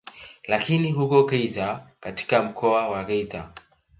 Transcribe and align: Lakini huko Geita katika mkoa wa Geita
Lakini 0.43 0.91
huko 0.91 1.23
Geita 1.23 1.87
katika 1.99 2.43
mkoa 2.43 2.89
wa 2.89 3.03
Geita 3.03 3.51